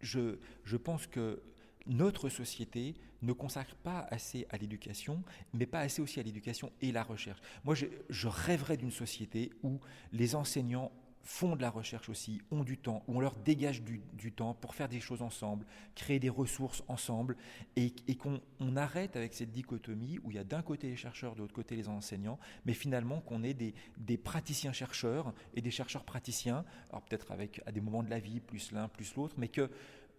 je, 0.00 0.38
je 0.64 0.76
pense 0.76 1.06
que 1.06 1.40
notre 1.86 2.28
société 2.28 2.96
ne 3.22 3.32
consacre 3.32 3.76
pas 3.76 4.06
assez 4.10 4.46
à 4.50 4.56
l'éducation, 4.58 5.22
mais 5.52 5.66
pas 5.66 5.80
assez 5.80 6.02
aussi 6.02 6.20
à 6.20 6.22
l'éducation 6.22 6.72
et 6.82 6.92
la 6.92 7.02
recherche. 7.02 7.40
Moi, 7.64 7.74
je, 7.74 7.86
je 8.10 8.28
rêverais 8.28 8.76
d'une 8.76 8.90
société 8.90 9.52
où 9.62 9.80
les 10.12 10.34
enseignants 10.34 10.92
font 11.26 11.56
de 11.56 11.62
la 11.62 11.70
recherche 11.70 12.08
aussi, 12.08 12.40
ont 12.50 12.62
du 12.62 12.78
temps, 12.78 13.02
où 13.08 13.16
on 13.16 13.20
leur 13.20 13.34
dégage 13.36 13.82
du, 13.82 14.32
temps 14.32 14.54
pour 14.54 14.74
faire 14.74 14.88
des 14.88 15.00
choses 15.00 15.22
ensemble, 15.22 15.66
créer 15.94 16.18
des 16.18 16.28
ressources 16.28 16.82
ensemble, 16.88 17.36
et, 17.74 17.92
qu'on 18.16 18.40
arrête 18.76 19.16
avec 19.16 19.34
cette 19.34 19.50
dichotomie 19.50 20.18
où 20.22 20.30
il 20.30 20.36
y 20.36 20.38
a 20.38 20.44
d'un 20.44 20.62
côté 20.62 20.88
les 20.88 20.96
chercheurs, 20.96 21.34
de 21.34 21.40
l'autre 21.40 21.54
côté 21.54 21.76
les 21.76 21.88
enseignants, 21.88 22.38
mais 22.64 22.74
finalement 22.74 23.20
qu'on 23.20 23.42
ait 23.42 23.54
des, 23.54 23.74
des 23.98 24.16
praticiens-chercheurs 24.16 25.34
et 25.54 25.60
des 25.60 25.70
chercheurs-praticiens, 25.70 26.64
alors 26.90 27.02
peut-être 27.02 27.32
avec 27.32 27.60
à 27.66 27.72
des 27.72 27.80
moments 27.80 28.02
de 28.02 28.10
la 28.10 28.20
vie, 28.20 28.40
plus 28.40 28.72
l'un, 28.72 28.88
plus 28.88 29.14
l'autre, 29.16 29.34
mais 29.36 29.48
que 29.48 29.70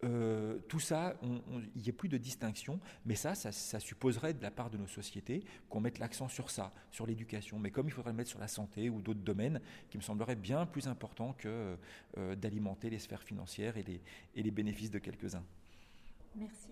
euh, 0.04 0.60
tout 0.68 0.80
ça, 0.80 1.16
il 1.24 1.82
n'y 1.82 1.90
a 1.90 1.94
plus 1.94 2.10
de 2.10 2.18
distinction, 2.18 2.80
mais 3.06 3.16
ça, 3.16 3.34
ça, 3.36 3.80
supposerait 3.80 4.34
de 4.34 4.44
la 4.44 4.52
part 4.52 4.70
de 4.70 4.78
nos 4.78 4.88
sociétés 4.88 5.44
qu'on 5.70 5.80
mette 5.80 6.00
l'accent 6.00 6.28
sur 6.28 6.50
ça, 6.50 6.72
sur 6.92 7.08
l'éducation, 7.08 7.58
mais 7.58 7.72
comme 7.72 7.88
il 7.88 7.92
faudrait 7.92 8.12
le 8.12 8.18
mettre 8.18 8.30
sur 8.30 8.40
la 8.40 8.48
santé 8.48 8.90
ou 8.90 9.02
d'autres 9.02 9.22
domaines 9.22 9.60
qui 9.90 9.98
me 9.98 10.04
sembleraient 10.04 10.36
bien 10.36 10.66
plus 10.66 10.88
importants 10.88 11.34
que 11.34 11.78
euh, 12.18 12.36
d'alimenter 12.36 12.90
les 12.90 13.00
sphères 13.00 13.24
financières 13.24 13.76
et 13.78 14.02
les 14.36 14.52
bénéfices 14.52 14.92
de 14.92 15.00
quelques-uns. 15.00 15.44
Merci. 16.36 16.70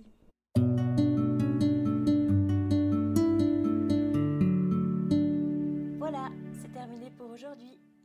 Voilà, 5.97 6.29
c'est 6.61 6.71
terminé 6.71 7.09
pour 7.17 7.31
aujourd'hui. 7.31 7.79